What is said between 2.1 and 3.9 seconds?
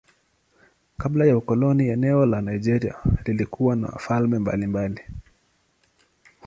la Nigeria lilikuwa na